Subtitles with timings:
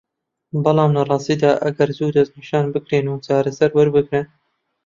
[0.67, 4.27] بەڵام لە راستیدا ئەگەر زوو دەستنیشان بکرێن و چارەسەر وەربگرن